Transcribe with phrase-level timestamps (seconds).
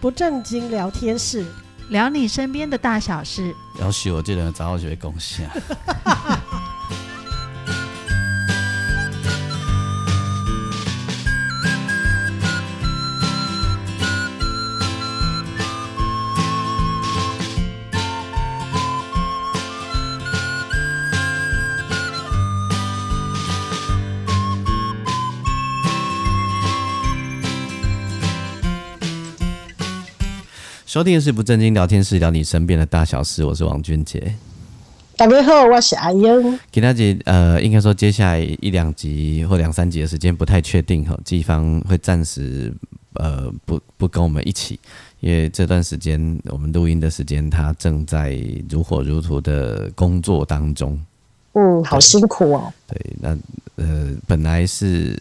[0.00, 1.44] 不正经聊天室，
[1.90, 3.54] 聊你身边的大小事。
[3.78, 5.48] 要许我这人早就会贡献。
[30.90, 33.44] 收听的是不正经聊天室，聊你身边的大小事。
[33.44, 34.34] 我是王俊杰。
[35.16, 36.58] 大家好，我是阿英。
[36.72, 42.74] 给大家呃，应该说接下来一两集或两三集的时间不太确定哈，季方会暂时
[43.12, 44.80] 呃不不跟我们一起，
[45.20, 48.36] 因为这段时间我们录音的时间，他正在
[48.68, 51.00] 如火如荼的工作当中。
[51.52, 52.72] 嗯，好辛苦哦。
[52.88, 53.38] 对，那
[53.76, 55.16] 呃本来是。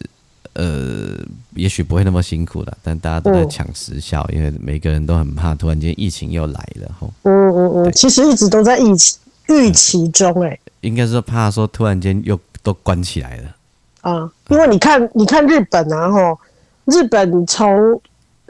[0.59, 1.15] 呃，
[1.53, 7.09] 也许不会那么辛苦了，但大家都在抢时效，嗯，因为每个人都很怕突然间疫情又来了吼。
[7.23, 9.17] 嗯嗯嗯，其实一直都在疫情
[9.47, 13.55] 预期中哎，欸，应该是怕说突然间又都关起来了。
[14.01, 16.37] 啊，因为你看，你看日本啊吼，
[16.83, 18.01] 日本从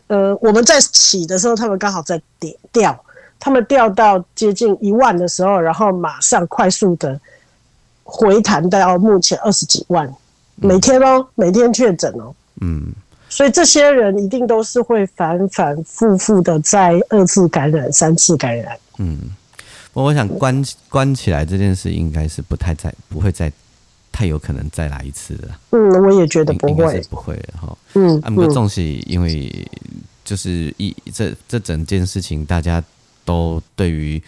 [0.07, 2.99] 呃我们在起的时候，他们刚好在跌掉，
[3.39, 7.21] 他们掉到接近一万的时候，然后马上快速的
[8.03, 10.11] 回弹到目前二十几万。
[10.61, 12.91] 每天哦，每天确诊哦，嗯，
[13.29, 18.77] 所以这些人一定都是会反反复复的在二次感染、三次感染。
[18.97, 19.19] 嗯，
[19.93, 23.51] 我我想关关起来这件事应该是不太再不会再
[24.11, 25.59] 太有可能再来一次了。
[25.71, 27.77] 嗯，我也觉得不会，不会哈。
[27.93, 29.49] 嗯，不过重视，因为
[30.25, 32.83] 就是一这这整件事情，大家
[33.23, 34.21] 都对于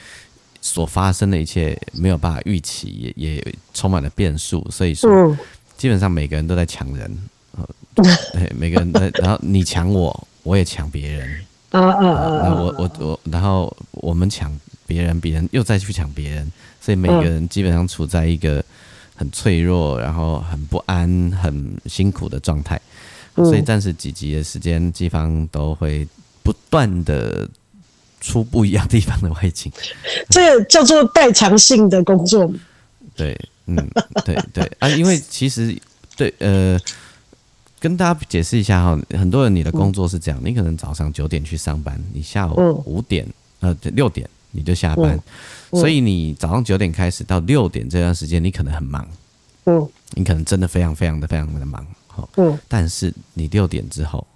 [0.62, 5.36] 所发生的一切没有办法预期，也也充满了变数，所以说。
[5.82, 7.18] 嗯基本上每个人都在抢人，
[7.96, 12.54] 对，每个人在，然后你抢我，我也抢别人，啊啊啊！
[12.54, 14.56] 我我我，然后我们抢
[14.86, 18.64] 别人，别人又再去抢别人，所以每个人基本上处在一个
[19.16, 22.80] 很脆弱，然后很不安、很辛苦的状态。
[23.38, 26.08] 所以暂时几集的时间，季方都会
[26.44, 27.50] 不断的
[28.20, 29.72] 出不一样地方的外景，
[30.30, 32.54] 这个叫做代偿性的工作。
[33.16, 33.36] 对。
[33.66, 33.76] 嗯，
[34.26, 34.72] 对对。
[34.80, 35.78] 啊，因为其实
[36.18, 36.80] 对呃，
[37.80, 43.28] 跟大家解释一下哈，很多人你的工作是这样，你可能早上九点去上班，你下午五点
[43.60, 45.18] 呃六点你就下班，
[45.72, 49.08] 所以你早上九点开始到六点这段时间，你可能很忙，
[49.66, 54.28] 嗯，你可能真的非常非常的非常的忙，好，嗯，但是你六点之后，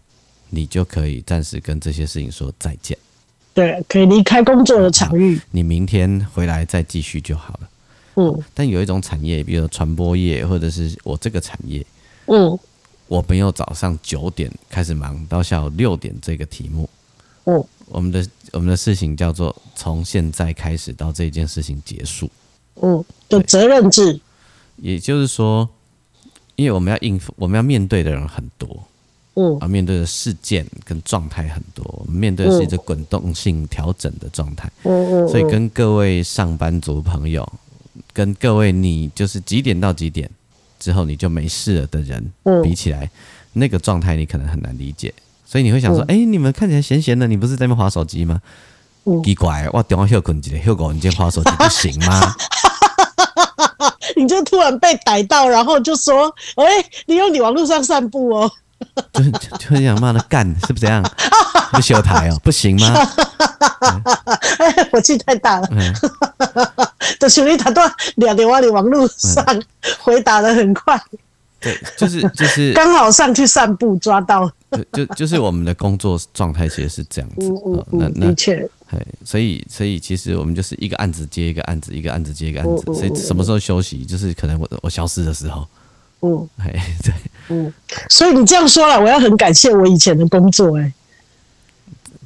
[0.49, 2.97] 你就可以暂时跟这些事情说再见，
[3.53, 7.69] 对，可以离开工作的场域，你明天回来再继续就好了。
[8.17, 11.85] 嗯，但有一种产业，比如说传播业，或者是我这个产业，
[12.27, 12.57] 嗯，
[13.07, 16.89] 我没有早上九点开始忙到下午六点这个题目，
[17.43, 22.29] 嗯，我们的我们的事情叫做从现在开始到这件事情结束，
[22.81, 24.17] 嗯，就责任制，
[24.77, 25.67] 也就是说，
[26.55, 28.81] 因为我们要应付，我们要面对的人很多，
[29.33, 37.45] 嗯，啊面对的事件跟状态很多，我们面对的是一个滚动性调整的状态，嗯嗯，所以跟各位上班族朋友。
[38.15, 40.29] 跟各位，你就是几点到几点
[40.79, 42.31] 之后你就没事了的人
[42.63, 43.11] 比起来，
[43.51, 45.13] 那个状态你可能很难理解，
[45.45, 48.41] 所以你会想说：哎，你们看起来闲闲的，你不是在那边滑手机吗？
[49.23, 52.33] 奇怪，我电话休困机，休狗，你今天滑手机不行吗？
[54.15, 56.63] 你就突然被逮到，然后就说：哎，
[57.05, 58.49] 你用你网络上散步哦。
[59.13, 59.23] 就
[59.57, 61.03] 就很想骂他干，是不是这样？
[61.71, 62.93] 不修台哦，不行吗？
[64.59, 65.69] 哎，火气太大了。
[67.19, 67.81] 就兄弟他都
[68.15, 69.43] 两点往你网络上
[69.99, 70.99] 回答的很快。
[71.59, 74.51] 对，就是就是 刚好上去散步抓到。
[74.91, 77.47] 就就是我们的工作状态其实是这样子。
[77.47, 78.69] 嗯嗯嗯，那的确。
[79.23, 82.83] 所以所以其实我们就是一个案子接一个案子，一个案子接一个案子。
[82.93, 85.67] 所以什么时候休息，就是可能我我消失的时候。
[86.21, 86.71] 嗯，哎，
[87.03, 87.13] 对，
[87.49, 87.71] 嗯，
[88.09, 90.91] 所以你这样说了，我要很感谢我以前的工作，哎，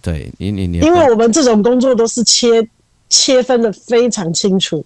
[0.01, 2.67] 对你，你，你，因为我们这种工作都是切
[3.09, 4.85] 切分的非常清楚。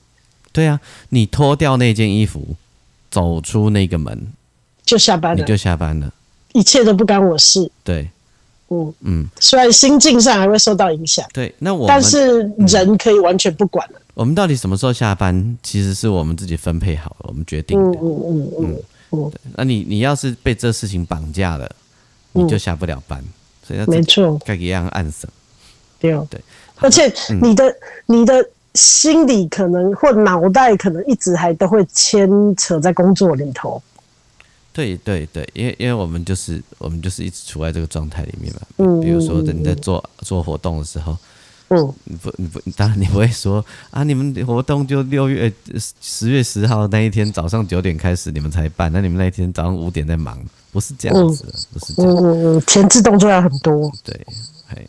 [0.52, 2.56] 对啊，你脱掉那件衣服，
[3.12, 4.28] 走出那个门，
[4.86, 6.12] 就下班了，你就下班了，
[6.54, 7.72] 一切都不干我事。
[7.84, 8.10] 对，
[8.70, 14.00] 嗯嗯，虽然心境上还会受到影响，对，那我，但是人可以完全不管了。
[14.16, 18.00] 我们到底什么时候下班，其实是我们自己分配好了，我们决定的。
[18.00, 18.84] 嗯嗯嗯嗯。
[19.56, 21.70] 那你你要是被这事情绑架了，
[22.32, 23.34] 你就下不了班，嗯、
[23.68, 25.30] 所以要没错，该一样暗审。
[26.00, 26.18] 对。
[26.30, 26.42] 对，
[26.78, 27.12] 而且
[27.42, 27.76] 你的、嗯、
[28.08, 33.82] 你的心理可能或脑袋可能一直还都会牵扯在工作里头。
[34.74, 38.62] 对对对，因为因为我们就是我们就是一直处在这个状态里面嘛。
[38.78, 41.16] 嗯，比如说你在做做活动的时候，
[41.76, 45.52] 嗯，你不你不当然你不会说啊，你们活动就六月
[46.02, 50.40] 十月十号那一天早上九点开始你们才办，那你们那一天早上五点在忙，
[50.72, 52.16] 不是这样子，不是这样。
[52.16, 53.92] 嗯嗯，前置动作要很多。
[54.04, 54.28] 对，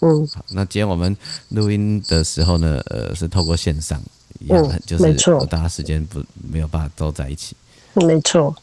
[0.00, 1.16] 嗯，好，那今天我们
[1.50, 4.00] 录音的时候呢，呃，是透过线上，
[4.40, 7.56] 一样，嗯，就是没错，大家时间不没有办法都在一起。
[7.94, 8.54] 没错。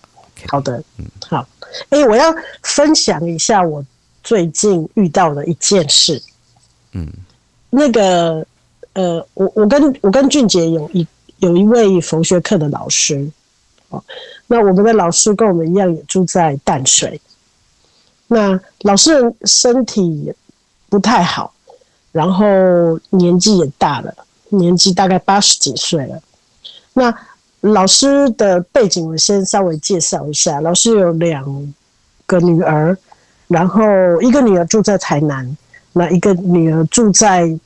[0.47, 1.47] 好的，嗯，好，
[1.89, 2.33] 哎、欸，我要
[2.63, 3.85] 分享一下我
[4.23, 6.19] 最近遇到的一件事，
[6.94, 7.07] 嗯，
[7.71, 8.45] 那个，
[8.94, 11.07] 呃，我我跟我跟俊杰有一
[11.39, 13.27] 有一位佛学课的老师，
[13.89, 14.03] 哦，
[14.45, 17.19] 那我们的老师跟我们一样也住在淡水，
[18.27, 20.31] 那老师身体
[20.89, 21.51] 不太好，
[22.12, 22.45] 然后
[23.09, 24.13] 年纪也大了，
[24.50, 26.21] 年纪大概八十几岁了，
[26.94, 27.12] 那。
[27.63, 30.59] 老师的背景我先稍微介绍一下。
[30.62, 31.45] 老师有两
[32.25, 32.97] 个女儿，
[33.47, 33.83] 然后
[34.19, 35.56] 一个女儿住在台南，
[35.93, 37.57] 那一个女儿住在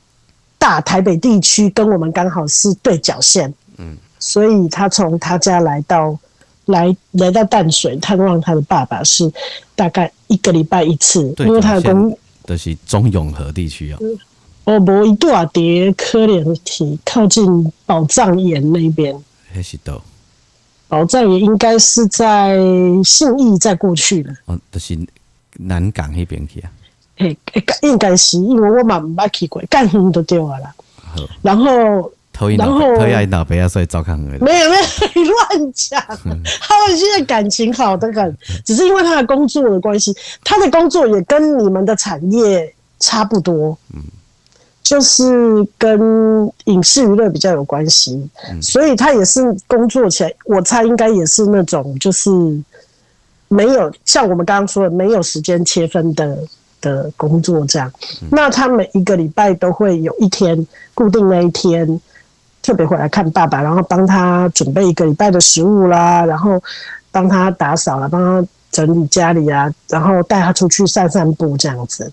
[0.58, 3.52] 大台北地区，跟我们刚好是对角线。
[3.76, 6.18] 嗯，所以她从她家来到
[6.64, 9.30] 来来到淡水探望她的爸爸，是
[9.74, 13.98] 大概一个礼拜一次，因为她的工的是中永和地区哦。
[14.64, 19.16] 哦，无一度啊，叠科联体靠近宝藏岩那边。
[19.52, 20.02] 还是都，
[20.88, 22.58] 宝藏岩应该是在
[23.04, 24.34] 信义再过去了。
[24.46, 24.98] 哦，就是
[25.58, 26.70] 南港那边去啊。
[27.16, 27.36] 嘿，
[27.82, 30.74] 应该是，因为我嘛唔捌去过，干远都对啊啦。
[31.42, 32.12] 然后，
[32.56, 34.18] 然后，他要老爸所以照看。
[34.18, 34.82] 没有没有，
[35.14, 36.00] 你乱讲。
[36.60, 40.14] 他们现在感情好得很，只是因为他的工作的关系，
[40.44, 43.76] 他的工作也跟你们的产业差不多。
[43.94, 44.02] 嗯。
[44.82, 45.98] 就是跟
[46.66, 48.30] 影视娱乐比较有关系，
[48.62, 52.30] 所以他也是工作起来，我猜应该也是那种就是
[53.48, 56.38] 没有像我们刚刚说的没有时间切分的
[56.80, 57.90] 的工作这样。
[58.30, 62.00] 那他每一个礼拜都会有一天固定那一天，
[62.62, 66.62] 特别回来看爸爸，然后帮他准备一个礼拜的食物啦，然后
[67.10, 72.12] 帮他打扫啦，帮他整理家里啊，然后带他出去散散步这样子。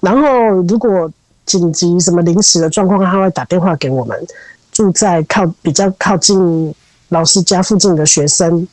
[0.00, 0.28] 然后
[0.68, 1.10] 如果
[1.44, 4.26] 紧急什么临时的状况，他会打电话给我们
[4.72, 6.74] 住在靠比较靠近
[7.10, 8.66] 老师家附近的学生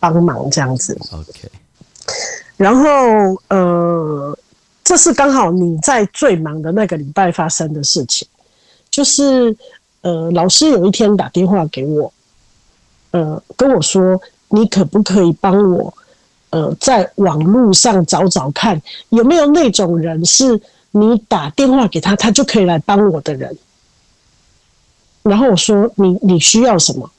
[0.00, 0.98] 帮忙这样子。
[1.12, 1.50] OK。
[2.56, 2.84] 然后
[3.48, 4.38] 呃，
[4.84, 8.28] 这是刚好你在最忙的那个礼拜发生的事情，
[8.90, 9.56] 就是
[10.02, 12.12] 呃，老师有一天打电话给我，
[13.10, 15.92] 呃，跟我说你可不可以帮我
[16.50, 20.60] 呃在网络上找找看有没有那种人是。
[20.96, 23.58] 你打电话给他，他就可以来帮我的人。
[25.24, 27.10] 然后我说：“你你需要什么？”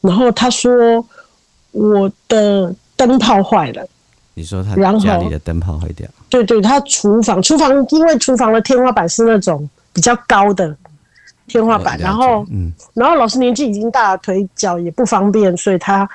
[0.00, 1.04] 然后他说
[1.74, 3.84] ：“我的灯泡坏了。”
[4.38, 6.08] 你说他家里的灯泡坏掉？
[6.28, 10.76] 对对，他厨房厨房因为厨房的天花板是那种比较高的
[11.46, 16.08] 天花板，然后嗯，然后老师年纪已经大了，腿脚也不方便，所以他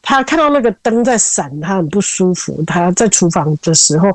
[0.00, 2.62] 他看到那个灯在闪，他很不舒服。
[2.66, 4.08] 他在厨房的时候。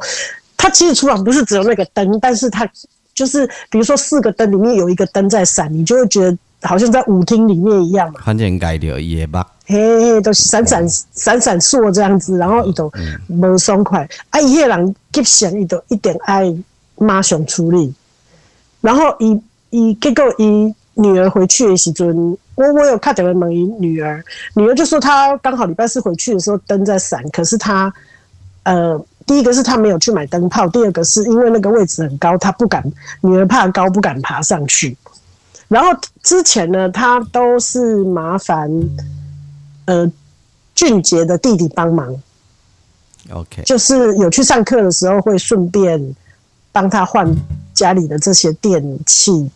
[0.61, 2.69] 他其实厨房不是只有那个灯，但是他
[3.13, 8.21] 就是比如说四个灯里面有一个灯在闪，你就会觉得好像在舞厅里面一样嘛。
[8.25, 12.91] 反正改掉也吧，嘿嘿，都闪闪闪闪烁这样子，然后伊都
[13.27, 14.07] 无松快。
[14.29, 16.53] 啊，伊个人急性伊都一点爱
[16.95, 17.93] 马上处理。
[18.81, 24.23] 然后伊伊结果伊女儿回去的时阵，我我有看到问伊女儿，
[24.55, 27.93] 女儿就说她刚好礼拜四回去的时候灯在闪，可是她
[28.63, 29.03] 呃。
[29.27, 32.83] 第一个是他没有去买灯泡，第二个是因为那个位置很高，他不敢，
[33.21, 34.97] 女儿怕高不敢爬上去。
[35.69, 38.69] 然后之前呢，他都是麻烦
[39.85, 40.11] 呃
[40.75, 42.13] 俊杰的弟弟帮忙
[43.31, 46.15] ，OK，就是有去上课的时候会顺便
[46.73, 47.25] 帮他换
[47.73, 49.49] 家里的这些电器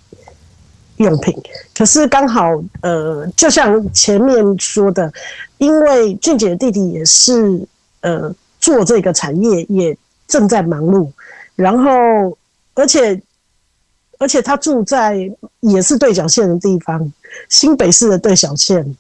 [0.96, 1.36] 用品。
[1.76, 5.12] 可是刚好呃，就像前面说的，
[5.58, 7.68] 因为俊杰的弟弟也是
[8.00, 8.34] 呃。
[8.64, 11.12] 做这个产业也正在忙碌，
[11.54, 12.38] 然后
[12.76, 13.22] 而且
[14.24, 17.12] 而且他住在也是对角线的地方，
[17.50, 18.96] 新北市的对角线，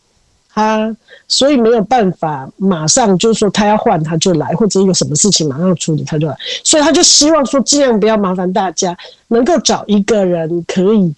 [0.53, 0.95] 他
[1.27, 8.95] 所以没有办法马上就是说他要换他就来，或者有什么事情马上处理他就来，所以他就希望说尽量不要麻烦大家，
[9.29, 11.15] 能够找一个人可以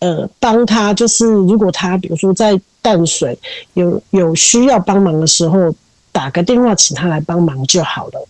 [0.00, 3.38] 呃帮他，就是如果他比如说在淡水
[3.74, 5.72] 有有需要帮忙的时候。
[6.16, 8.28] 打个电话请他来帮忙就好了，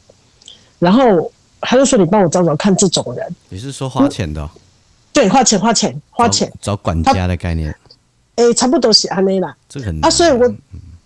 [0.81, 1.31] 然后
[1.61, 4.51] 他就说：“你帮我找找看这种人。”你是说花钱的？
[5.17, 7.75] 对，花钱花钱花钱找，找管家的概念。
[8.35, 9.57] 哎、欸，差不多是安尼啦。
[9.67, 10.47] 这啊，所以我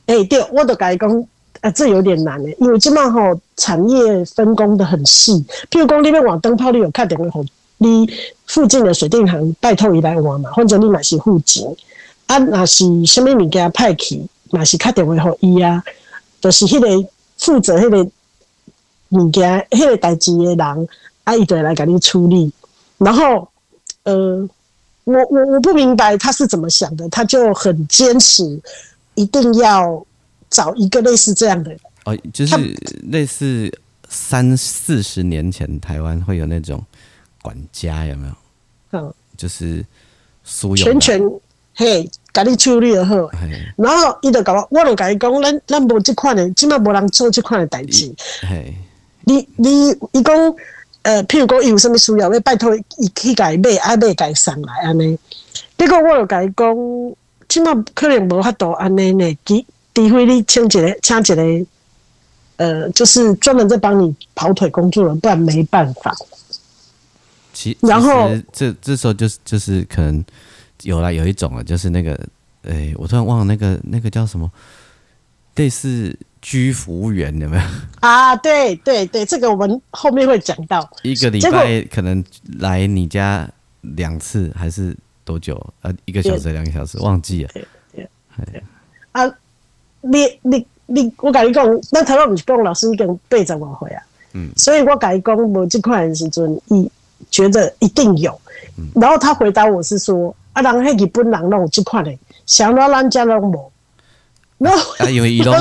[0.06, 1.24] 哎、对，我都改讲，
[1.60, 5.32] 呃，这有点难诶，因为即嘛吼产业分工的很细。
[5.70, 7.48] 譬如讲，你要换灯泡，你有打电话给
[7.78, 8.10] 你
[8.46, 11.64] 附近的水电行，拜托伊来换嘛，或者你买是付钱。
[12.26, 15.80] 啊，若是虾米物件派去，若是打电话给伊啊，
[16.40, 18.10] 就是迄个负责迄个
[19.10, 20.88] 物件、迄个代志的人，
[21.22, 22.50] 啊，伊就会来给你处理。
[22.98, 23.48] 然后，
[24.10, 24.48] 呃，
[25.04, 28.60] 我我我不明白他是怎么想的，他就很坚持，
[29.14, 30.04] 一定要
[30.48, 31.80] 找一个类似这样的人。
[32.04, 32.56] 哦，就是
[33.04, 33.72] 类似
[34.08, 36.82] 三四十年前台湾会有那种
[37.42, 38.34] 管家，有没有？
[38.92, 39.84] 嗯，就是
[40.44, 41.20] 苏有全权
[41.74, 42.10] 嘿。
[42.32, 43.16] 甲你处理就好，
[43.74, 48.14] 然后伊就甲我，我就甲伊讲，咱咱无即款的，即摆无人做即款的代志。
[48.48, 48.72] 嘿
[49.24, 50.32] 你你伊讲，
[51.02, 55.18] 呃，譬如讲伊有啥物需要，要拜托伊去甲伊买，啊买甲伊送来安尼。
[55.76, 56.76] 结果我就甲伊讲，
[57.48, 59.64] 即摆可能无法度安尼呢，除
[59.94, 61.66] 除非你请一个请一个，
[62.56, 66.14] 呃，就是专门在帮你跑腿工作的，不然没办法。
[67.52, 70.24] 其然后这这时候就是就是可能。
[70.84, 72.12] 有啦，有一种啊，就是那个，
[72.62, 74.50] 哎、欸，我突然忘了那个那个叫什么，
[75.56, 77.62] 类似居服务员有没有？
[78.00, 80.88] 啊，对对对，这个我们后面会讲到。
[81.02, 82.24] 一个礼拜可能
[82.58, 83.48] 来你家
[83.80, 85.54] 两次，还是多久？
[85.82, 87.50] 呃，一个小时、两个小时，忘记了。
[89.12, 89.26] 啊，
[90.00, 94.02] 你你你，我跟你讲，那头先不是讲老师已经八十多岁啊？
[94.32, 94.50] 嗯。
[94.56, 96.90] 所以我跟你讲，无这块的时阵，一
[97.30, 98.40] 觉得一定有。
[98.76, 100.34] 嗯、然后他回答我是说。
[100.52, 103.72] 啊，人迄日本人拢有即款诶，想到咱家拢无。
[104.58, 105.54] 那啊，因为伊拢，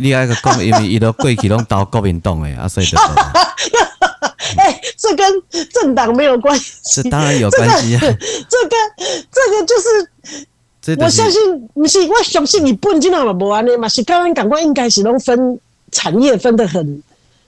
[0.00, 2.96] 你爱个讲，因为伊都过去拢投国民党诶，啊，所以就。
[4.56, 5.42] 哎，这跟
[5.72, 6.72] 政党没有关系。
[7.02, 8.00] 这当然有关系啊。
[8.00, 8.16] 这个，
[9.30, 15.60] 这个就是，我相信，不是，我相信日本今嘛无安尼嘛，是刚刚讲过，应该是拢分
[15.92, 17.02] 产业分得很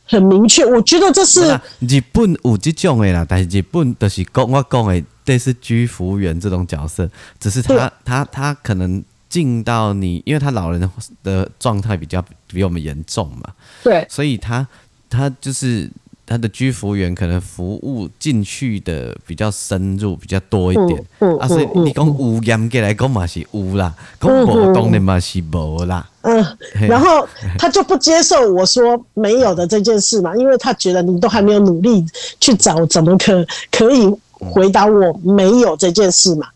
[0.07, 0.65] 很明确。
[0.65, 5.05] 我觉得这是日本有这种诶啦，但是日本就是讲我讲诶。
[5.27, 9.01] 类似居服务员这种角色，只是他他他可能
[9.33, 10.91] 进到你，因为他老人
[11.25, 13.51] 的状态比较比我们严重嘛，
[13.83, 14.67] 对，所以他
[15.09, 15.89] 他就是
[16.27, 26.45] 他的居服务员可能服务进去的比较深入，比较多一点，嗯嗯、啊，所以你讲有严格来讲嘛是有啦，讲无当然嘛是无啦，嗯，
[26.87, 27.27] 然后
[27.59, 32.05] 他就不接受我说没有的这件事嘛，因为他觉得你都还没有努力
[32.39, 34.15] 去找，怎么可可以？
[34.51, 36.49] 回答我没有这件事嘛，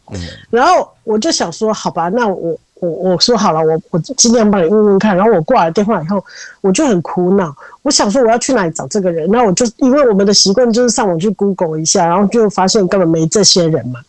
[0.51, 5.17] 然后我就想说，好吧，那我我我说好了，我我尽量帮你问问看。
[5.17, 6.23] 然后我挂了电话以后，
[6.61, 9.31] 我就很苦恼，我想说我要去哪里找这个人？
[9.31, 14.01] 那我就因为我们的习惯就是上网去 Google 一下，然后就发现根本没这些人嘛。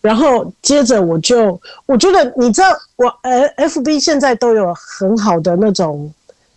[0.00, 6.12] 然后接着我就我觉得你知道，我呃 FB 现在都有很好的那种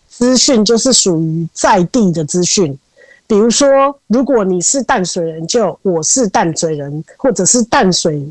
[0.10, 2.78] 资讯，就是属于在地的资讯。
[3.28, 8.24] 比如说，如果你是淡水人，就我是淡水人，或者是淡水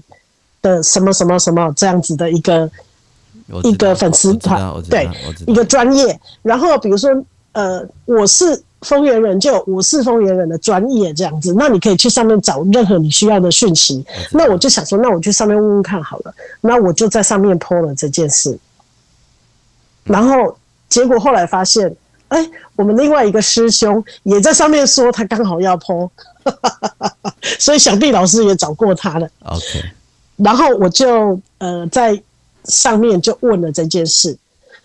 [0.63, 2.71] 的什么什么什么这样子的一个
[3.63, 5.09] 一个粉丝团，对，
[5.47, 6.19] 一个专业。
[6.43, 7.11] 然后比如说，
[7.53, 11.55] 呃，我是丰原人，就我是丰原人的专业这样子。
[11.57, 14.05] 那你可以去上面找任何你需要的讯息。
[14.31, 16.35] 那我就想说，那我去上面问问看好了。
[16.61, 18.59] 那我就在上面 po 了这件事，
[20.05, 20.57] 然后
[20.89, 21.95] 结果后来发现。
[22.29, 26.09] 哎、欸，我们另外一个师兄也在上面说他刚好要 po，
[27.61, 29.29] 所以想必老师也找过他了。
[29.45, 29.85] OK，
[30.37, 32.21] 然后我就呃在
[32.65, 34.37] 上面就问了这件事，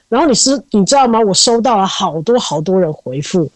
[0.08, 1.20] 然后你是你知道吗？
[1.20, 3.50] 我收到了好多好多人回复，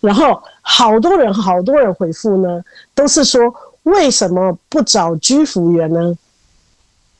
[0.00, 2.62] 然后好多人好多人回复呢，
[2.94, 3.42] 都是说
[3.84, 6.16] 为什么不找居服员呢？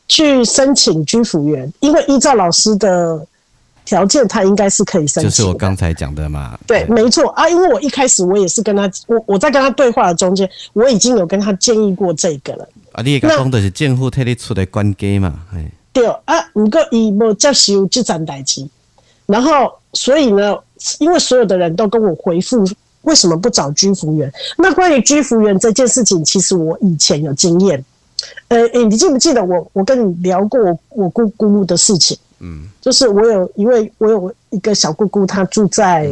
[0.08, 3.26] 去申请居服员，因为依照老师的。
[3.86, 6.58] 条件他应该是可以申请，就是我刚才讲的嘛。
[6.66, 12.66] 对，没错啊，因为我一开始我也是跟他，我我在跟他对话的中间，我已经有跟他建议过这个了。
[12.92, 15.38] 啊，你刚讲的是政府替你出的关机嘛？
[15.54, 18.68] 哎，对啊，不过伊无接受这件代志，
[19.26, 20.58] 然后所以呢，
[20.98, 22.64] 因为所有的人都跟我回复，
[23.02, 24.30] 为什么不找居服员？
[24.58, 27.82] 那关于居服员这件事情，其实我以前有经验。
[28.48, 32.18] 呃，诶，你记不记得我我跟你聊过我我姑姑的事情？
[32.40, 36.10] 嗯，就是我有一位，我有一个小姑姑，她住在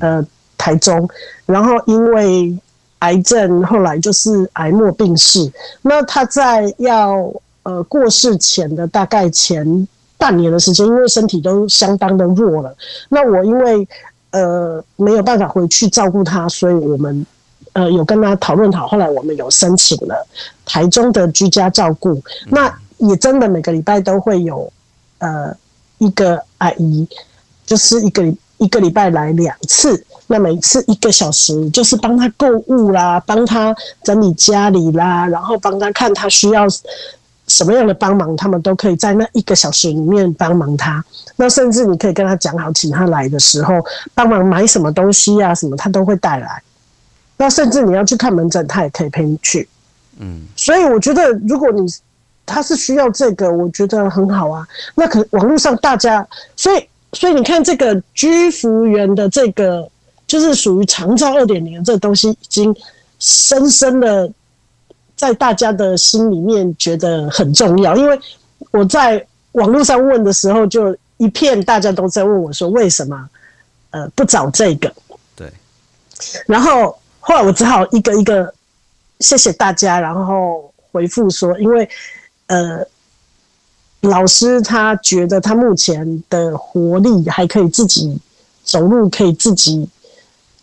[0.00, 0.24] 呃
[0.56, 1.08] 台中，
[1.44, 2.56] 然后因为
[3.00, 5.52] 癌症，后来就是癌末病逝。
[5.82, 7.30] 那她在要
[7.68, 12.74] 呃过世前的大概前半年的时间，因为身体都相当的弱了。
[13.10, 13.86] 那我因为
[14.30, 17.26] 呃没有办法回去照顾他，所以我们
[17.74, 20.26] 呃有跟他讨论好，后来我们有申请了
[20.64, 22.22] 台中的居家照顾。
[22.48, 24.72] 那也真的每个礼拜都会有
[25.18, 25.54] 呃。
[26.00, 27.08] 一个阿姨，
[27.66, 28.22] 就是一个
[28.58, 36.68] 一个礼拜来两次，那每次一个小时，就是帮他购物啦，帮他整理家里啦，然后帮他看他需要
[37.48, 41.04] 什么样的帮忙，他们都可以在那一个小时里面帮忙他。
[41.34, 43.74] 那甚至你可以跟他讲好，请他来的时候
[44.14, 46.62] 帮忙买什么东西啊，什么他都会带来。
[47.36, 49.68] 那甚至你要去看门诊，他也可以陪你去。
[50.18, 51.86] 嗯，所以我觉得，如果你
[52.44, 54.66] 他是需要这个，我觉得很好啊。
[54.94, 56.26] 那可网络上大家，
[56.56, 59.88] 所以所以你看这个居服员的这个，
[60.26, 62.74] 就是属于长照二点零这个东西，已经
[63.20, 64.28] 深深的
[65.18, 67.94] 在大家的心里面觉得很重要。
[67.94, 68.18] 因为
[68.70, 69.22] 我在
[69.52, 73.28] 网络上问的时候，就一片大家都在问我说，为什么
[73.90, 74.90] 呃不找这个？
[75.36, 75.52] 对，
[76.46, 78.54] 然后后来我只好一个一个
[79.20, 81.86] 谢谢大家，然后回复说，因为。
[82.50, 82.82] 呃，
[84.00, 88.18] 老师他觉得他目前的活力还可以自己
[88.64, 89.86] 走路，可以自己，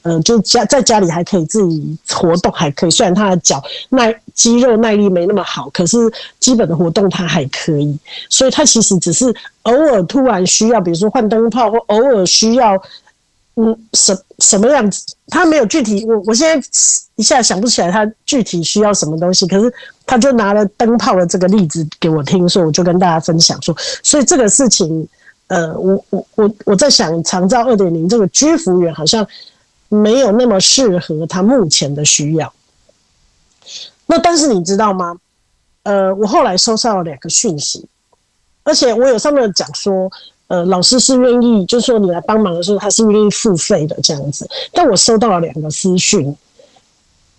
[0.06, 2.92] 呃，就家在家里还可以自己活动，还可以。
[2.92, 5.98] 虽然他的脚耐肌肉耐力没那么好，可是
[6.40, 7.98] 基本的活动他还可以。
[8.30, 12.82] 所以他其实只是偶尔突然需要，比如说换灯泡，或偶尔需要。
[13.58, 15.16] 嗯，什什么样子？
[15.30, 16.68] 他没有具体，我我现在
[17.16, 19.48] 一下想不起来他具体需要什么东西。
[19.48, 19.74] 可是
[20.06, 25.08] 他就拿了灯泡的这个例子给我听，所以我就跟大家分享说，所以这个事情，
[25.48, 29.26] 呃，我我我我在想，长照二点零这个居服员好像
[29.90, 32.54] 没有那么适合他目前的需要。
[34.06, 35.16] 那但是你知道吗？
[35.84, 37.86] 呃，我后来收到了两个讯息，
[38.64, 40.12] 而且我有上面讲说。
[40.48, 44.48] 呃，老师是愿意，就是说你来帮忙的时候，他是愿意付费的这样子。
[44.72, 46.38] 但我收到了两个私讯，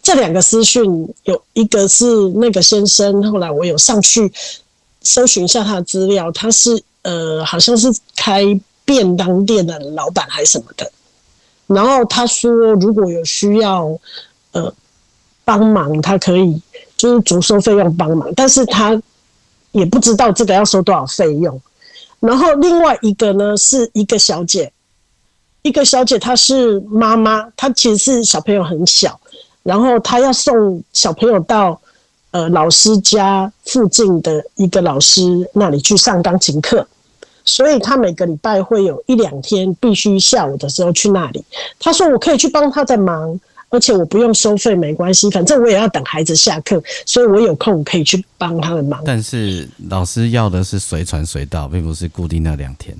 [0.02, 0.84] 这两个私讯
[1.22, 4.32] 有一个是那个先生，后来我有上去
[5.02, 7.86] 搜寻一下他的资料，他是呃，好像是
[8.16, 8.42] 开
[8.84, 10.90] 便当店的老板还是什么的。
[11.66, 13.99] 然后他说，如果有需要
[14.52, 14.73] 呃
[15.45, 16.60] 帮忙，他可以
[16.97, 19.00] 就是足收费用帮忙，但是他
[19.73, 21.60] 也不知道这个要收多少费用。
[22.21, 24.73] 然后另外一个呢，是一个小姐，
[25.62, 29.21] 一个小姐她是妈妈，她其实是小朋友很小，
[29.62, 31.78] 然后她要送小朋友到
[32.30, 36.86] 呃老师家附近的一个老师那里去上钢琴课，
[37.47, 41.43] 所以他每个礼拜会有一两天必须下午的时候去那里。
[41.80, 43.41] 他说我可以去帮他在忙。
[43.69, 49.02] 而且我不用收费，没关系，反正我也要等孩子下课，所以我有空可以去帮他们忙。
[49.04, 52.97] 但是老师要的是随传随到，并不是固定那两天。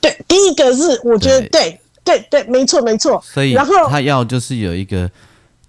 [0.00, 3.22] 对，第一个是我觉得对对对，对，没错没错。
[3.24, 5.08] 所以，然后他要就是有一个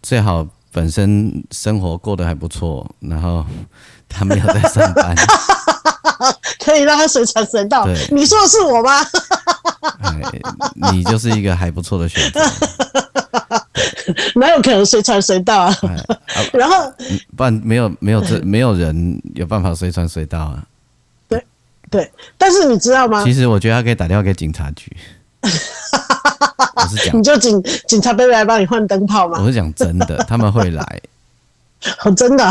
[0.01, 3.45] 最好本身生活过得还不错，然后
[4.09, 5.15] 他没有在上班，
[6.65, 7.87] 可以让他随传随到。
[8.11, 8.99] 你说的是我吗？
[10.03, 10.21] 哎，
[10.91, 12.41] 你就是一个还不错的选择。
[14.35, 15.75] 哪有可能随传随到啊？
[16.51, 16.91] 然后
[17.37, 20.63] 不然没有没有这没有人有办法随传随到啊？
[21.27, 21.45] 对
[21.89, 23.23] 对，但是你知道吗？
[23.23, 24.91] 其实我觉得他可以打电话给警察局。
[25.41, 29.39] 我是讲， 你就警警察贝贝来帮你换灯泡吗？
[29.41, 31.01] 我是讲真的，他们会来。
[32.03, 32.43] 哦，真的，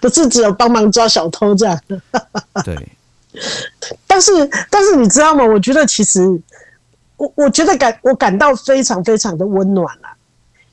[0.00, 1.80] 不是只有帮忙抓小偷这样。
[2.64, 2.88] 对。
[4.06, 4.30] 但是
[4.70, 5.44] 但是你知道吗？
[5.44, 6.40] 我觉得其实。
[7.18, 10.08] 我我觉得感我感到非常非常的温暖了，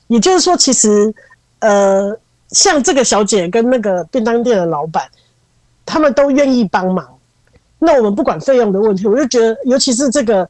[0.08, 1.14] 也就是说，其实
[1.60, 2.18] 呃，
[2.48, 5.08] 像这个小姐跟那个便当店的老板，
[5.86, 7.06] 他们都愿意帮忙。
[7.78, 10.48] 那我们不管费用的问题，我就觉得，尤其是这个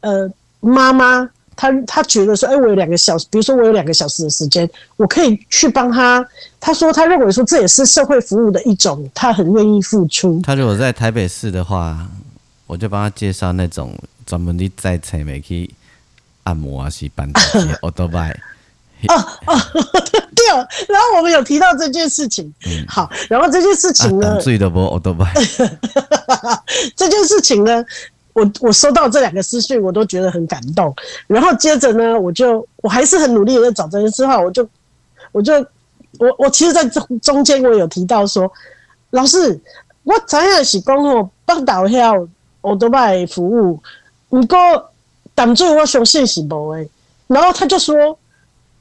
[0.00, 6.24] 呃妈妈，她她觉得说，哎，我有两个小时，比如说我有两个小时的时间，我可以去帮他。
[6.60, 10.40] 他说，他认为说这也是社会服务的一种，他很愿意付出。
[10.44, 12.06] 他如果在台北市的话，
[12.68, 13.92] 我就帮他介绍那种。
[14.28, 15.70] 专门的在台北去
[16.42, 18.38] 按摩啊，是办这些欧多拜。
[19.08, 19.14] 哦
[19.46, 19.58] 哦，
[20.36, 22.52] 对哦，然后我们有提到这件事情。
[22.66, 25.32] 嗯，好，然后这件事情呢，最的不欧多拜。
[26.94, 27.82] 这件事情呢，
[28.38, 30.94] 我我收到这两个私讯，我都觉得很感动。
[31.26, 34.68] 然后接着呢，我就我还是很努力的在找这件事话，我就
[35.32, 35.54] 我就
[36.18, 38.50] 我我其实，在中中间我有提到说，
[39.10, 39.60] 老师，
[40.04, 42.28] 我知影是讲哦，北投遐
[42.62, 43.80] 欧多拜服务。
[44.28, 44.90] 不过，
[45.34, 46.88] 挡住我相信是无诶。
[47.26, 48.18] 然后他就说：“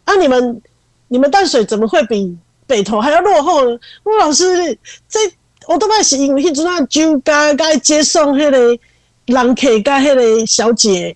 [0.05, 0.61] 啊，你们
[1.07, 5.19] 你们淡水怎么会比北投还要落后呢？”我老师，这
[5.67, 8.79] 我都摆是因为迄阵啊，酒家该接送迄个
[9.27, 11.15] 人客，甲迄个小姐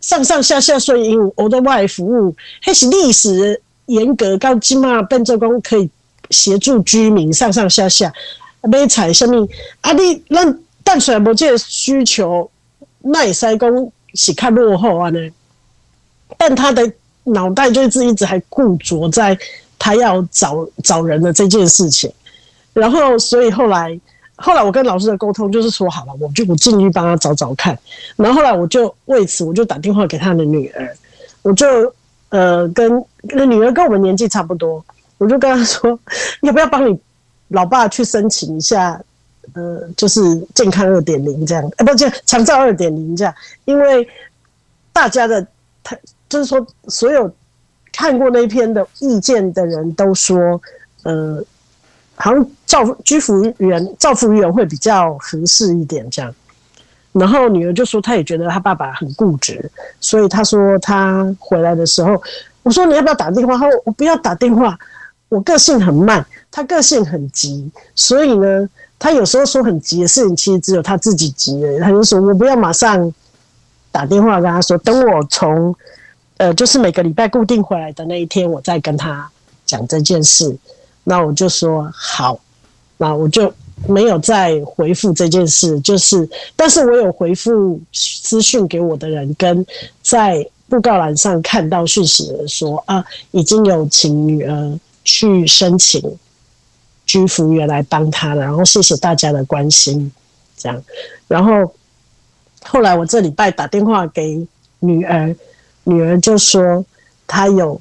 [0.00, 5.90] 上上下下，所以因为我的外服务，迄是历史严格，到起码变做讲可以
[6.30, 8.12] 协助居民上上下下
[8.62, 9.46] 买菜什么
[9.82, 9.92] 啊？
[9.92, 12.50] 你咱淡水无这个需求。
[13.04, 15.18] 那也塞工是看落后啊呢，
[16.38, 16.88] 但他的
[17.24, 19.36] 脑袋就是一直还固着在
[19.76, 22.12] 他要找找人的这件事情，
[22.72, 23.98] 然后所以后来
[24.42, 27.78] 后来我跟老师的沟通就是说好了，我就我尽力帮他找找看，
[28.16, 30.96] 然后后来我就为此我就打电话给他的女儿，
[31.42, 31.66] 我就
[32.30, 34.84] 呃跟那女儿跟我们年纪差不多，
[35.18, 35.98] 我就跟他说
[36.42, 37.00] 要不要帮你
[37.48, 39.00] 老爸去申请一下。
[39.54, 40.20] 呃，就是
[40.54, 44.08] 健康二点零这样，呃，不，就长照二点零这样，因为
[44.92, 45.44] 大家的
[45.82, 47.30] 他就是说，所有
[47.92, 50.58] 看过那篇的意见的人都说，
[51.02, 51.44] 呃，
[52.22, 56.34] 好像照居服员、照服员会比较合适一点这样。
[57.12, 62.22] 然后女儿就说，她也觉得她爸爸很固执，所以她说她回来的时候，
[62.62, 63.58] 我说你要不要打电话？
[63.58, 64.78] 她说我不要打电话，
[65.28, 68.68] 我个性很慢，她个性很急，所以呢。
[69.02, 71.80] 他有时候说很急的事情，其实只有他自己急了。
[71.80, 73.12] 他就说：“我不要马上
[73.90, 75.74] 打电话跟他说，等我从
[76.36, 79.28] 呃，就是每个礼拜固定回来的那一天，我再跟他
[79.66, 80.56] 讲这件事。”
[81.04, 82.38] 那我就说好，
[82.96, 83.52] 那我就
[83.86, 85.78] 没有再回复这件事。
[85.80, 89.64] 就是，但是我有回复私讯给我的人，跟
[90.02, 96.02] 在布告栏上看到讯息的人说啊，已经有请女儿去申请。
[97.04, 100.10] 居服员来帮他的，然后谢谢大家的关心，
[100.56, 100.82] 这样，
[101.26, 101.74] 然后
[102.62, 104.46] 后来我这礼拜打电话给
[104.78, 105.34] 女儿，
[105.82, 106.82] 女儿就说
[107.26, 107.78] 她有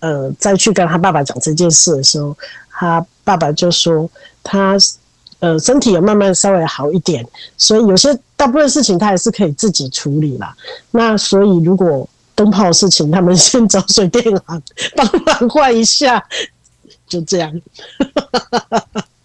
[0.00, 2.36] 呃再去跟他爸爸讲这件事的时候，
[2.70, 4.08] 他爸爸就说
[4.42, 4.76] 他
[5.40, 10.54] 呃身体有慢慢稍微好一点，所以有些大部分事情他还是可以自己处理啦。
[10.90, 14.62] 那所以如果灯泡的事情，他们先找水电行
[14.96, 16.24] 帮忙换一下。
[17.08, 17.50] 就这样，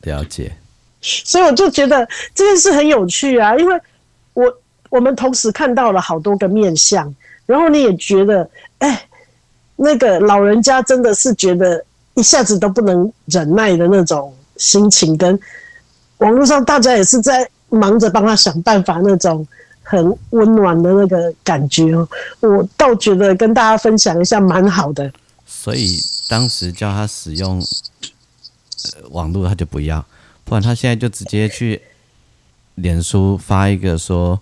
[0.04, 0.56] 了解。
[1.02, 3.78] 所以我就觉得这件事很有趣啊，因为
[4.34, 4.46] 我
[4.90, 7.14] 我们同时看到了好多个面相，
[7.46, 9.06] 然后你也觉得，哎、
[9.76, 11.84] 那个老人家真的是觉得
[12.14, 15.38] 一下子都不能忍耐的那种心情，跟
[16.18, 19.46] 网络上大家也是在忙着帮他想办法那种
[19.82, 22.08] 很温暖的那个感觉哦，
[22.42, 25.12] 我倒觉得跟大家分享一下蛮好的。
[25.46, 30.06] 所以当时叫他使用呃网络，他就不要，
[30.46, 31.82] 不然他现在就直接去
[32.76, 34.40] 脸书发一个说，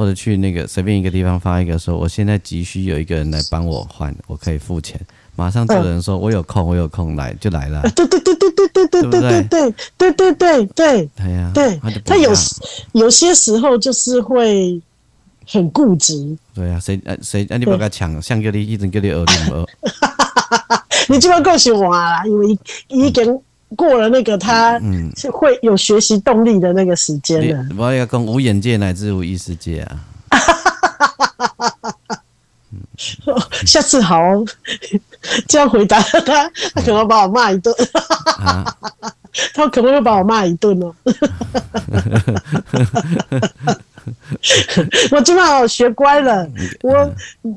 [0.00, 4.98] 或者去那个随便一个地方发一个说，我现在急需有一个人来帮我换，我可以付钱，
[5.36, 7.82] 马上就有人说我有空，我有空来就来了。
[7.94, 12.32] 对对对对对对对对对对对对对对，对呀，对，他有
[12.92, 14.80] 有些时候就是会
[15.46, 16.34] 很固执。
[16.54, 19.66] 对啊，谁呃谁呃你不要抢，像叫你一直叫你耳聋耳。
[21.10, 22.58] 你基本够喜欢啦，因为
[22.88, 23.38] 已经
[23.76, 24.78] 过了那个他
[25.16, 27.64] 是会有学习动力的那个时间了。
[27.78, 30.00] 我要讲无眼界乃至无意识界啊！
[33.66, 34.16] 下次好，
[35.48, 37.74] 这样回答他，他可能会把我骂一顿。
[39.54, 40.92] 他可能会把我骂一顿哦。
[45.12, 46.48] 我今晚我学乖了，
[46.82, 47.14] 我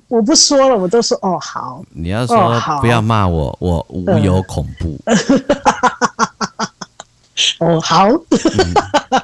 [0.08, 1.84] 我不说了，我都说哦好。
[1.92, 5.00] 你要说不要骂我，哦、我无有恐怖。
[7.60, 8.08] 哦好，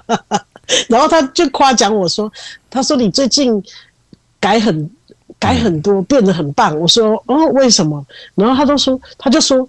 [0.89, 2.32] 然后他就夸奖我说，
[2.69, 3.62] 他说你最近
[4.39, 4.89] 改很
[5.38, 6.77] 改很多，变得很棒。
[6.79, 8.03] 我说哦为什么？
[8.36, 9.67] 然后他都说，他就说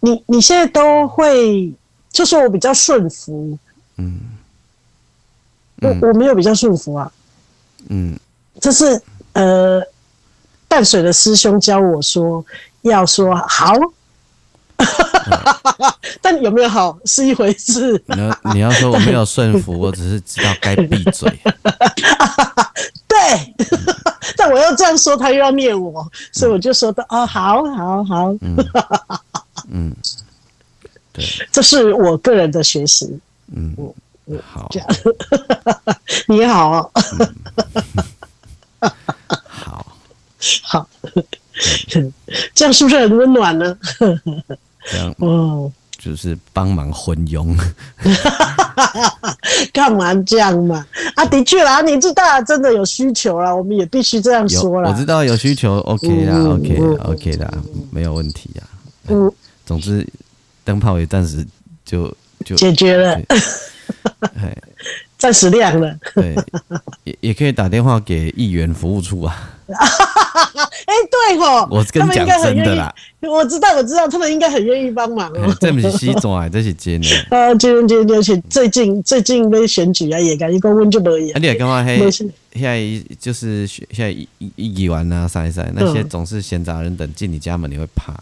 [0.00, 1.72] 你你现在都会，
[2.10, 3.58] 就说我比较顺服。
[3.96, 4.20] 嗯。
[5.82, 7.10] 我我没有比较顺服啊，
[7.88, 8.18] 嗯，
[8.60, 9.00] 这是
[9.32, 9.82] 呃
[10.68, 12.44] 淡水的师兄教我说
[12.82, 13.74] 要说好，
[16.22, 18.02] 但有没有好是一回事。
[18.06, 21.28] 你要你要说我没有顺服，我只是知道该闭嘴。
[23.06, 23.18] 对，
[24.36, 28.34] 但我要这样说，他又要灭我，所以我就说的哦，好好好，
[29.70, 29.94] 嗯，
[31.12, 33.18] 对，这是我个人的学习，
[33.54, 33.74] 嗯。
[34.40, 34.68] 好，
[36.28, 36.90] 你好，
[39.46, 39.86] 好，
[40.62, 40.88] 好，
[42.54, 43.76] 这样是不是很温暖呢？
[44.90, 47.56] 这样 哦，就是帮忙昏庸，
[49.72, 50.84] 干嘛这样嘛？
[51.14, 54.90] 啊，的确啦，年纪大真的有需求啦，我们也必须这样说啦。
[54.90, 57.48] 我知道有需求，OK 啦，OK，OK 啦，
[57.90, 58.62] 没有问题呀。
[59.08, 59.30] 嗯，
[59.64, 60.06] 总之
[60.64, 61.46] 灯泡也暂时
[61.84, 62.12] 就
[62.44, 63.20] 就解决了。
[65.18, 65.96] 暂时亮了。
[66.14, 66.34] 对，
[67.04, 69.50] 也也可以打电话给议员服务处啊。
[69.72, 75.56] 哎、欸，对吼，我跟你讲真的啦，我知道我知道，他们应该很愿意帮忙哦。
[75.60, 77.08] 这不是西装啊，这是真的。
[77.30, 81.34] 呃，今天今天最近最近被选举啊，也感觉公文就没有。
[81.34, 82.10] 啊，你也干嘛嘿？
[82.10, 82.28] 现
[82.60, 82.82] 在
[83.18, 88.12] 就是现在一议员啊，啥啥那些总是闲杂人等进你家门，你会怕？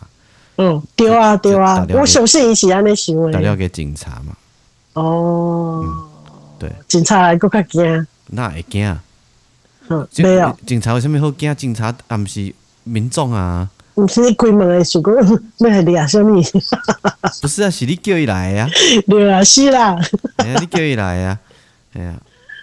[0.59, 3.33] 嗯，丢啊丢啊，我相信一起安尼行为。
[3.33, 4.37] 打电话给警察嘛？
[4.95, 5.85] 哦，
[6.59, 8.07] 对，警察还够较惊。
[8.27, 8.99] 那会惊？
[9.89, 10.57] 嗯，没有。
[10.67, 11.55] 警察为什么好惊？
[11.57, 12.53] 警察啊，不是
[12.85, 13.69] 民众啊。
[13.95, 15.13] 不是你开门的时候，
[15.59, 16.41] 要来抓什么？
[17.43, 18.69] 不是啊，是你叫伊来啊。
[19.07, 19.99] 对啊，是啦。
[20.39, 21.39] 哎呀，你叫伊来啊？
[21.95, 22.15] 哎呀，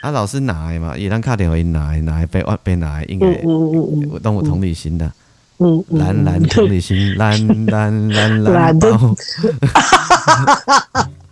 [0.02, 5.12] 啊，老师拿的嘛，伊当打电话拿的，拿的被被拿的，应该我动我同理心的。
[5.60, 9.16] 嗯，蓝蓝同理心，蓝蓝蓝蓝包。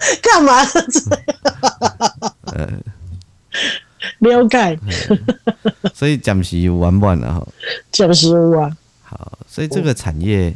[0.22, 2.36] 干嘛这样？
[2.44, 2.70] 呃。
[4.20, 4.80] 了解，
[5.94, 7.48] 所以暂时玩不完了哈。
[7.92, 8.76] 暂时玩。
[9.04, 10.56] 好，所以这个产业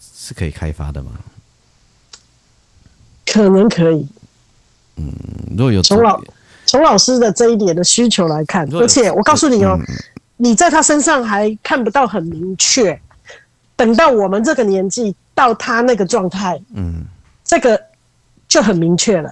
[0.00, 1.10] 是可以开发的吗？
[3.26, 4.06] 可能可以。
[4.96, 5.12] 嗯，
[5.50, 6.22] 如果有从老
[6.64, 9.84] 从老师的这一点的需求来看，而且我告诉你哦，嗯、
[10.36, 12.98] 你在他身上还看不到很明确，
[13.76, 17.04] 等到我们这个年纪到他那个状态，嗯，
[17.44, 17.78] 这个
[18.56, 19.30] 就很明确了。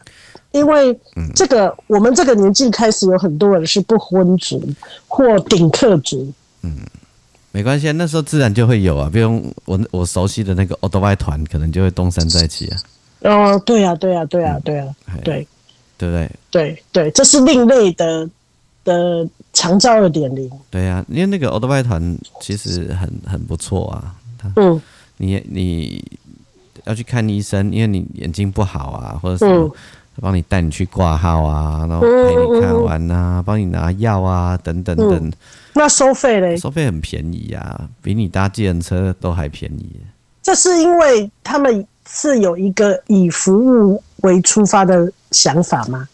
[0.52, 0.96] 因为
[1.34, 4.62] 这个，我们这个年纪开始有很多人是不婚族
[5.08, 6.30] 或顶客族。
[6.62, 6.76] 嗯，
[7.50, 9.08] 没关系，那时候自然就会有啊。
[9.10, 12.78] 不用我我熟悉的那个欧多拜团，可能就会东山再起啊。
[13.22, 14.84] 哦，对呀，对呀，对呀，对呀，
[15.24, 15.48] 对，
[15.96, 16.30] 对不对？
[16.50, 18.28] 对对，这是另类的
[18.84, 20.48] 的长照二点零。
[20.70, 24.14] 对呀，因为那个欧多拜团其实很很不错啊。
[24.54, 24.80] 嗯，
[25.16, 26.04] 你你
[26.84, 29.74] 要去看医生，因为你眼睛不好啊，或者什么。
[30.20, 35.12] 帮你带你去挂号啊，然后陪你看完啊，帮、嗯、你拿药啊，等等等。
[35.12, 35.32] 嗯、
[35.72, 36.56] 那收费嘞？
[36.56, 39.90] 收费很便宜啊，比你搭计程车都还便宜。
[40.40, 46.08] 这是因为他们是有一个以服务为出发的想法吗？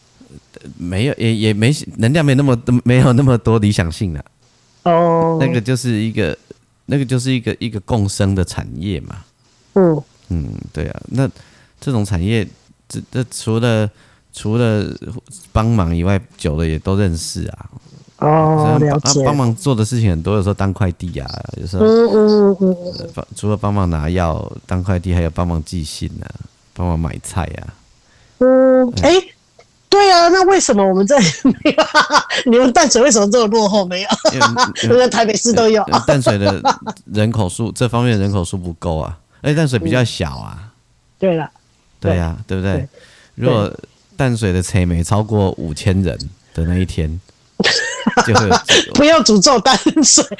[0.78, 4.24] 没有，也也没能量没那么多，没有那么多理想性啊。
[4.84, 6.34] 哦，那个就是一个，
[6.86, 9.16] 那个就是一个一个共生的产业嘛。
[9.74, 11.28] 嗯嗯，对啊，那
[11.80, 12.48] 这种产业。
[12.92, 13.88] 这这除了
[14.32, 14.84] 除了
[15.52, 17.70] 帮忙以外，久了也都认识啊。
[18.18, 19.24] 哦，了解。
[19.24, 22.76] 帮忙做的事情很多，有时候当快递啊，有时候嗯嗯嗯
[23.14, 26.26] 嗯，除了帮忙拿药、当快递，还有帮忙寄信啊，
[26.74, 27.62] 帮忙买菜啊。
[28.38, 29.14] 嗯，哎，
[29.88, 31.24] 对啊，那为什么我们这里
[31.62, 31.84] 没有？
[32.50, 33.84] 你们淡水为什么这么落后？
[33.86, 34.08] 没有？
[34.82, 35.84] 因为 台北市都有。
[36.08, 36.60] 淡水的
[37.04, 40.72] 人口数这方面的人口数不够啊，而且淡水比较小啊。
[41.18, 41.50] 对了。
[42.00, 42.78] 对呀、啊，对不对？
[42.78, 42.88] 对，
[43.34, 43.70] 如果
[44.16, 46.18] 淡水的采煤超过五千人
[46.54, 47.20] 的那一天，
[48.26, 48.56] 就会有
[48.94, 50.24] 不要诅咒淡水。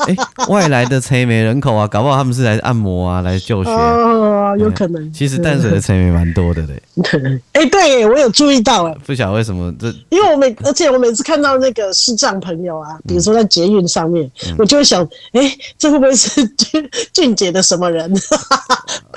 [0.00, 0.16] 哎，
[0.48, 3.70] 外来的车没人口啊，搞不好他们是来按摩啊，来就学。
[3.70, 5.12] 哦，有可能。
[5.12, 6.82] 其实淡水的车没蛮多的嘞。
[7.02, 8.94] 对，哎，对我有注意到哎。
[9.04, 9.88] 不晓得为什么这？
[10.08, 18.10] 因为我每而且我每次看到那个视障朋友啊，比如说在捷运上面，嗯、我就会想，哎，这会不会是 俊俊姐的什么人？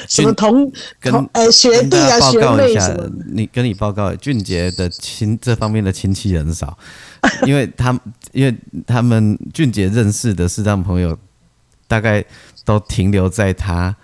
[0.09, 0.69] 什么同
[1.01, 3.09] 同哎学弟啊学妹什么？
[3.31, 6.77] 你跟你报告，俊杰的亲这方面的亲戚很少。
[7.45, 7.97] 因为他，
[8.31, 11.17] 因为他们俊杰认识的视障朋友，
[11.87, 12.23] 大概
[12.65, 13.95] 都停留在他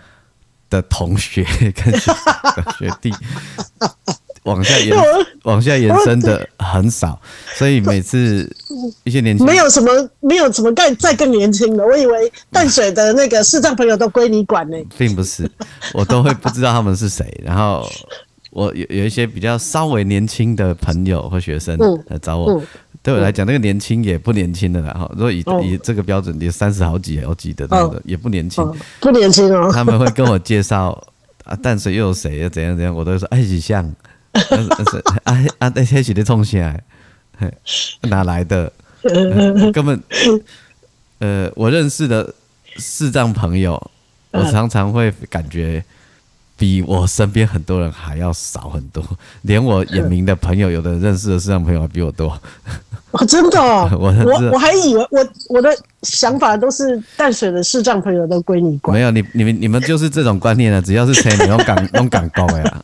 [0.70, 1.44] 的同学
[1.76, 3.12] 跟学 弟，
[4.44, 4.96] 往下延
[5.44, 7.20] 往下延伸的很少，
[7.56, 8.50] 所以每次
[9.04, 15.50] 一些年轻没有什么没有什么再再更年轻的，我以为淡水的那个视障朋友都归你管呢，并不是，
[15.94, 17.90] 我都会不知道他们是谁，然后
[18.52, 22.54] 我有有一些比较稍微年轻的朋友或学生来找我。
[22.54, 22.68] 嗯嗯
[23.02, 24.94] 对我来讲，那个年轻也不年轻的了。
[24.94, 28.62] 哈，如果以以这个标准，也三十好几好几的那个，也不年轻，
[29.00, 29.72] 不年轻哦。
[29.74, 30.92] 他们会跟我介绍
[31.46, 33.86] 啊，淡水又有谁，又怎样怎样，我都会说哎，几像，
[35.24, 36.84] 啊啊，那些是的冲起来，
[38.10, 38.70] 哪来的？
[39.74, 40.04] 根本，
[41.20, 42.32] 呃，我认识的
[42.76, 43.82] 视障朋友，
[44.32, 45.82] 我常常会感觉。
[46.60, 49.02] 比我身边很多人还要少很多，
[49.44, 52.38] 连我眼明的朋友，有的认识的视障朋友还比我多。
[53.12, 53.60] 哦，真的？
[53.60, 58.96] 哦， 我我我还以为我我的想法都是淡水的视障朋友都归你管。
[58.96, 62.82] 没有，你你们你们就是这种观念了，只要是谁，你用港用港高呀。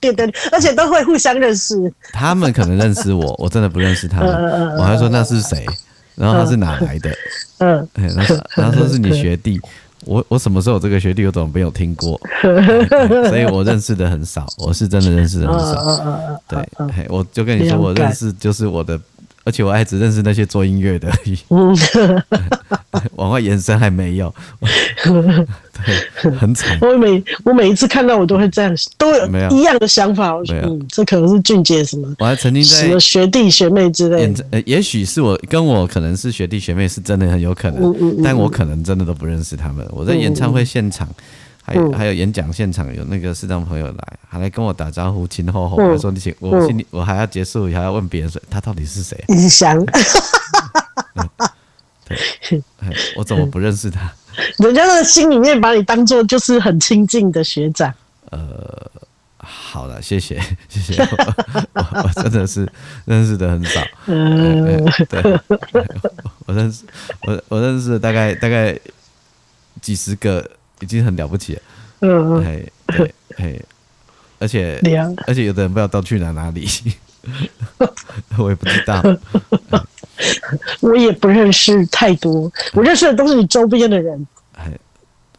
[0.00, 1.92] 对对，而且都会互相认识。
[2.12, 4.28] 他们可能认识我，我真的不认识他们。
[4.76, 5.66] 我还说那是谁，
[6.14, 7.10] 然后他是哪来的？
[7.58, 9.60] 嗯，然后然后说是你学弟。
[10.08, 12.18] 我我什么时候有这个学弟，我怎么没有听过？
[13.28, 16.40] 所以我认识的很少，我是真的认识的很少。
[16.48, 16.66] 对，
[17.10, 18.98] 我就跟你说，我认识就是我的
[19.48, 21.38] 而且我还只认识那些做音乐的而已，
[23.16, 24.34] 往外延伸还没有，
[25.02, 26.76] 对，很惨。
[26.84, 30.36] 我每我每一次看到我都会这样，都有一样的想法。
[30.36, 32.14] 我说，嗯，这可能是俊杰什么？
[32.18, 39.82] 我还曾经在什么学弟学妹之类的，呃，也许是我跟我可能是学弟学妹，是真的很有可能，但我可能真的都不认识他们。
[39.90, 41.08] 我在演唱会现场。
[41.68, 45.76] 还有还有演讲现场有那个视障朋友来，还来跟我打招呼，亲厚厚。
[45.76, 49.22] 我说你请，我心里我还要结束，还要问别人说他到底是谁？
[49.28, 49.78] 李翔？
[52.08, 52.18] 对，
[53.16, 54.10] 我怎么不认识他？
[54.64, 57.92] 人家的心里面把你当做就是很亲近的学长。
[58.30, 58.90] 呃，
[59.36, 61.02] 好了，谢谢 谢谢
[61.74, 62.66] 我，我真的是
[63.04, 63.82] 认识的很少。
[64.06, 65.22] 嗯，对，
[66.46, 66.84] 我认识
[67.26, 68.74] 我我认识大概大概
[69.82, 70.50] 几十个。
[70.80, 71.54] 已经很了不起。
[71.54, 71.60] 了，
[72.00, 73.64] 嗯，嘿，对，嘿，
[74.38, 74.80] 而且，
[75.26, 76.68] 而且有的人不知道到去哪哪里，
[78.38, 79.02] 我也不知道，
[80.80, 84.72] 我也不认识太多，我认识的都是你周边的人，哎，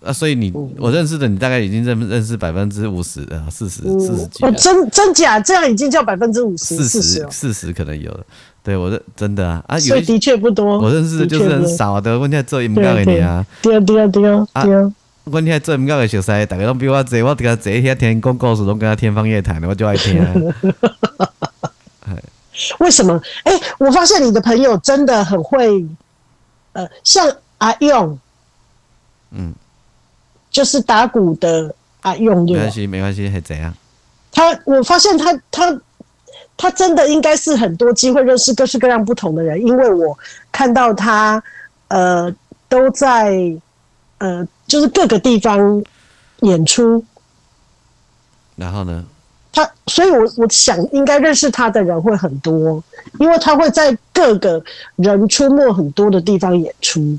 [0.04, 8.26] 啊，所以你我认识的你大概已经认认识百分之五十啊四十四十几，哦，真真假这样已经叫百分之五十四十四十可能有了，
[8.62, 9.64] 对我认真的啊。
[9.68, 13.78] 啊，所以的确不多，我认识的就是很少的，问题做音乐给你啊，对。
[13.78, 14.94] 啊对啊对啊对啊。
[15.32, 20.24] 我听做音乐的熟悉，大家拢比我济，我这个这些天讲故事，拢跟他天方夜谭的，我就爱听。
[22.80, 23.22] 为什么？
[23.44, 25.86] 哎、欸，我发现你的朋友真的很会，
[26.74, 27.26] 呃，像
[27.58, 28.20] 阿用，
[29.32, 29.54] 嗯，
[30.52, 33.74] 就是打鼓的阿用，对，没关系，没关系，还怎样？
[34.32, 35.80] 他，我发现他，他，
[36.58, 40.18] 他真的应该是很多机会认识各式各样不同的人，因为我
[40.52, 41.42] 看到他，
[41.88, 42.34] 呃，
[42.68, 43.32] 都在，
[44.20, 44.48] 呃。
[44.70, 45.84] 就是各个地方
[46.42, 47.04] 演出，
[48.56, 49.04] 然后呢？
[49.52, 52.84] 他，所以我我想应该认识他的人会很多，
[53.20, 54.64] 因为他会在各个
[54.98, 57.18] 人出没很多的地方演出。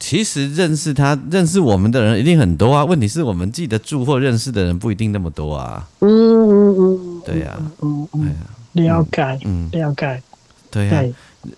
[0.00, 5.86] 其实认识他、认识我们的人一定很多啊，问题是我们记得住或认识的人不一定那么多啊。
[5.98, 8.34] 嗯嗯嗯，对呀，嗯嗯，
[8.72, 10.22] 了解，嗯，了解，
[10.70, 11.04] 对呀，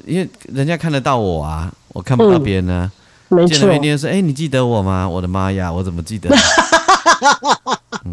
[0.05, 2.91] 因为人家看得到我啊，我看不到别人呢。
[3.31, 5.09] 没错，见了面说：“哎、欸，你记得我吗？
[5.09, 6.29] 我的妈呀，我怎么记得？
[8.05, 8.13] 嗯，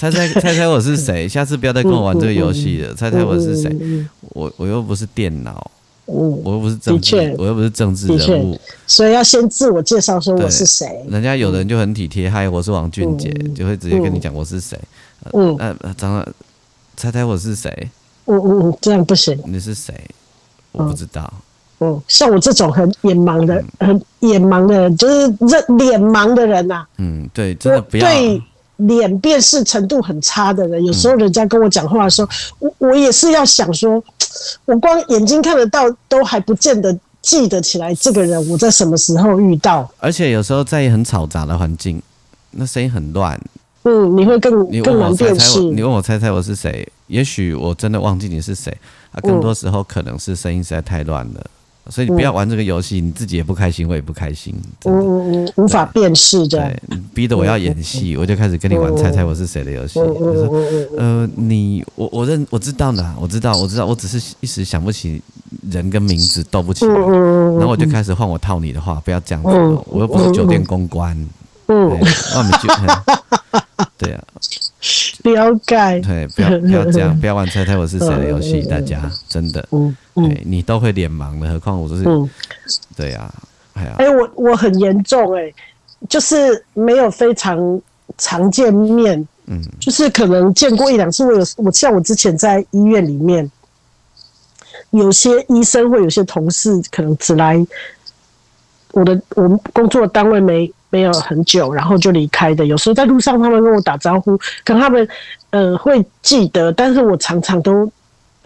[0.00, 1.26] 猜猜猜猜我是谁？
[1.28, 2.94] 下次不要再跟我玩这个游戏了。
[2.94, 3.70] 猜猜我是谁？
[4.30, 5.70] 我我又不是电脑，
[6.06, 11.04] 我又不是政治，我又不是政治人物，所以要先自我介绍说我是谁。
[11.10, 14.78] 人家有人就很体贴，嗨，我是王俊杰，就会直接跟你讲我是谁。
[15.32, 16.26] 嗯，呃，长了，
[16.96, 17.70] 猜猜我是谁？
[18.26, 19.38] 嗯嗯嗯，这样不行。
[19.44, 19.92] 你是谁？
[20.72, 21.30] 我不知道。”
[21.78, 26.88] 嗯，像我这种很眼盲的、嗯、很眼盲的人，就是这脸盲的人呐、啊。
[26.98, 28.42] 嗯，对，真的不要对
[28.76, 32.28] 脸辨识程度很差的人，有时候人家跟我讲话的时候，
[32.60, 34.02] 嗯、我我也是要想说，
[34.64, 39.86] 我光眼睛看得到都还不见得记得起来这个人我在什么时候遇到。
[39.98, 42.00] 而且有时候在很嘈杂的环境，
[42.52, 43.38] 那声音很乱。
[43.82, 45.60] 嗯，你会更更难辨识。
[45.60, 46.86] 你问我猜猜我是谁？
[47.06, 48.76] 也许我真的忘记你是谁。
[49.12, 51.46] 啊，更多时候可能是声音实在太乱了。
[51.88, 54.54] 所以你不要玩这个游戏，你自己也不开心，我也不开心。
[54.84, 56.58] 嗯嗯嗯，无法辨识的。
[56.58, 59.94] 对，逼得我要演戏，我就开始跟你玩猜猜我是谁的游戏。
[59.94, 60.48] 就说
[60.96, 65.22] 呃，你我我认我知道呢，我知道我知道，我只是一时想不起
[65.70, 69.48] 人跟名字斗不起来，然后我就开始换我套你的话，不要这样子，
[69.86, 71.16] 我又不是酒店公关。
[71.68, 72.68] 嗯，外面就
[73.98, 74.22] 对啊。
[75.24, 76.00] 了解。
[76.00, 79.66] 对，不要不要这样，不要玩猜猜我是谁的游戏，大家真的。
[79.72, 82.02] 嗯嗯，你都会脸盲的，何况我都是。
[82.06, 82.28] 嗯，
[82.96, 83.32] 对呀，
[83.74, 83.94] 哎呀。
[83.98, 85.52] 哎，我我很严重哎，
[86.08, 87.80] 就是没有非常
[88.18, 91.24] 常见面，嗯，就是可能见过一两次。
[91.24, 93.50] 我有我像我之前在医院里面，
[94.90, 97.64] 有些医生或有些同事可能只来
[98.92, 100.72] 我的我们工作单位没。
[100.88, 102.64] 没有很久，然后就离开的。
[102.64, 105.06] 有时候在路上，他们跟我打招呼，可能他们
[105.50, 107.90] 呃会记得，但是我常常都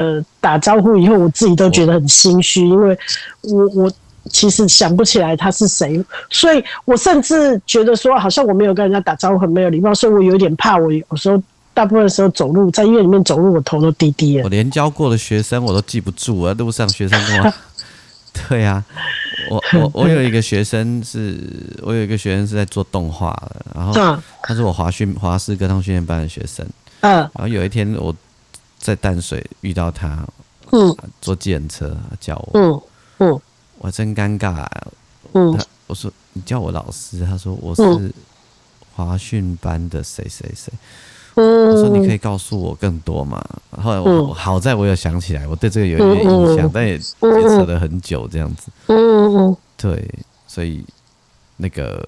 [0.01, 2.99] 呃打招呼以后，我自己都觉得很心虚，因为
[3.43, 3.93] 我我
[4.31, 10.79] 其实想不起来他是谁，所以我甚至觉得说，好像我没有跟人家打招呼，很没有礼貌，所以我有点怕。
[10.79, 11.41] 我有时候
[11.75, 14.43] 大部分的时候走路在医院里面走路，我头都低低的。
[14.43, 17.53] 我连教过的学生我都记不住啊，路上学生跟我。
[18.49, 18.85] 对呀、啊，
[19.51, 21.37] 我我我有一个学生是，
[21.83, 23.93] 我有一个学生是在做动画的，然后
[24.41, 26.65] 他是我华训华师歌唱训练班的学生，
[27.01, 28.15] 嗯，然后有一天我
[28.81, 30.27] 在淡水遇到他，
[30.73, 32.81] 嗯，坐计程车叫我，嗯
[33.19, 33.41] 嗯，
[33.79, 34.87] 我真尴尬、啊，
[35.35, 38.13] 嗯，他我说你叫我老师，他说我是
[38.97, 40.73] 华训班的谁谁谁，
[41.35, 43.45] 嗯，我说你可以告诉我更多嘛。
[43.71, 48.69] 后来我、嗯、好在我有想起来，我对这个有一点印象，嗯、但也、嗯、也扯了很久这样子。
[48.87, 50.09] 嗯嗯嗯，对，
[50.47, 50.85] 所以
[51.57, 52.05] 那个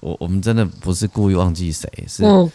[0.00, 2.50] 我我们真的不是故意忘记谁，是、嗯、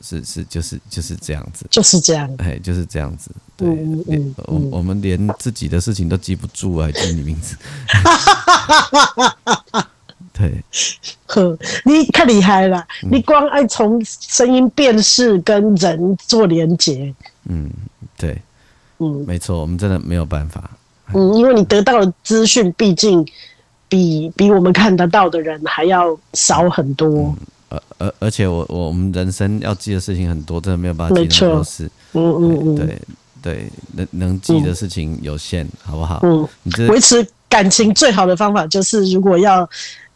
[0.00, 3.30] 是是就是就是这样子，就是这样，哎，就是这样子。
[3.56, 7.56] 对，嗯嗯、我我们连自己的事情都记不住啊，记你名字。
[10.32, 10.64] 对，
[11.26, 12.78] 呵，你太厉害了！
[13.02, 17.14] 嗯、你光爱从声音辨识跟人做连接。
[17.44, 17.70] 嗯，
[18.16, 18.40] 对，
[18.98, 20.70] 嗯，没错，我们真的没有办法。
[21.12, 23.26] 嗯，因为你得到的资讯，毕竟
[23.88, 27.08] 比比我们看得到的人还要少很多。
[27.08, 27.36] 嗯、
[27.98, 31.90] 而而且我我我们人生要记的事情很多，真的没有办法记那么多事。
[32.12, 33.02] 嗯嗯嗯，对
[33.42, 36.20] 对，能能记的事情有限，嗯、好不好？
[36.22, 36.48] 嗯，
[36.88, 39.68] 维持感情最好的方法就是，如果要。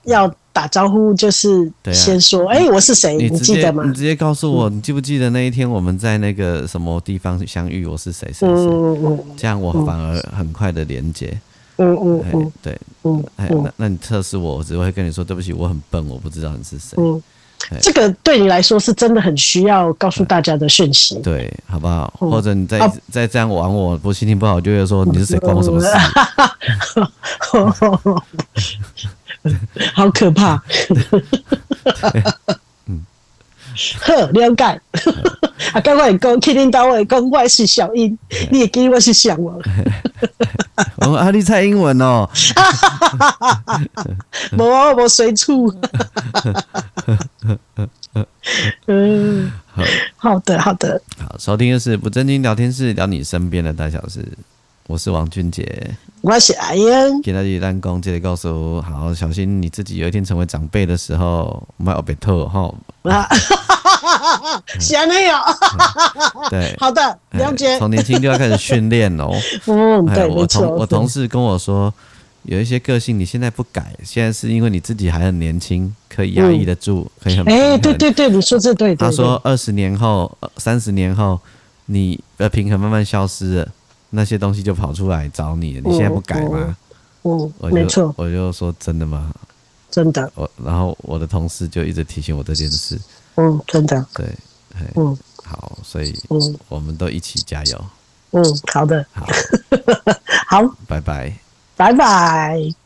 [0.04, 3.16] 要打招呼就是先说，哎、啊欸，我是谁？
[3.16, 3.82] 你记得吗？
[3.86, 7.86] 你直接告诉我，你记不记得那一天我们在那个什么地方相遇？
[7.86, 8.26] 我是谁？
[8.30, 8.46] 谁谁？
[8.46, 11.34] 嗯嗯这样我反而很快的连接。
[11.76, 16.98] 嗯嗯嗯，对，嗯，哎，那那你测试我，我只会跟你说，对不起，我很笨，我不知道你是谁。
[16.98, 17.22] 嗯，
[17.80, 21.16] 这个对你来说是真的很需要告诉大家的讯息。
[21.22, 22.12] 对，好不好？
[22.18, 22.78] 或者你再
[23.10, 25.86] 再这样玩我，我心情不好，就会说你是谁，关我什么事？
[29.94, 30.60] 好可怕！
[33.74, 34.80] 嗯，呵，了解。
[35.72, 38.16] 啊，刚刚你讲，去恁兜会讲我是小英，
[38.50, 39.58] 你也记得我是小王。
[40.96, 42.28] 我 说啊，你猜英文哦？
[44.56, 45.72] 无啊，无随处。
[48.86, 49.50] 嗯，
[50.16, 51.00] 好的，好的。
[51.18, 54.26] 好，收听的是不正经聊天室，聊你身边的大小事。
[54.86, 55.66] 我是王俊杰，
[56.20, 57.22] 我是阿英。
[57.22, 62.70] 给大家单工，记得告诉我，好小心你自己有一天成为长辈的时候，不要被偷哈。
[63.04, 63.26] 啊，
[64.78, 65.36] 闲没有？
[66.50, 67.78] 对，好的，了解。
[67.78, 69.30] 从年轻就要开始训练哦。
[69.64, 71.92] 嗯，对，我同我同事跟我说，
[72.42, 77.46] 有一些个性你现在不改，现在是因为你自己还很年轻，可以压抑得住，可以很。
[77.46, 78.94] 哎，对对对，你说这对。
[78.94, 81.40] 他说二十年后、三十年后，
[81.86, 83.68] 你的平衡慢慢消失了。
[84.14, 86.76] 那些东西就跑出来找你，你现在不改吗？
[87.24, 88.14] 嗯，没错。
[88.16, 89.32] 我就说真的吗？
[89.90, 90.30] 真的。
[90.34, 92.98] 我然后我的同事就一直提醒我这件事。
[93.36, 94.06] 嗯，真的。
[94.14, 94.26] 对，
[94.94, 97.84] 嗯，好，所以嗯，我们都一起加油。
[98.32, 99.04] 嗯，好的。
[99.12, 99.26] 好，
[100.48, 101.32] 好，拜拜，
[101.76, 102.83] 拜拜。